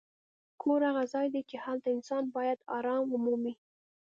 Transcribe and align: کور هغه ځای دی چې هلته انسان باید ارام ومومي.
کور 0.61 0.79
هغه 0.89 1.03
ځای 1.13 1.27
دی 1.33 1.41
چې 1.49 1.55
هلته 1.65 1.87
انسان 1.95 2.23
باید 2.35 2.59
ارام 2.77 3.03
ومومي. 3.09 3.53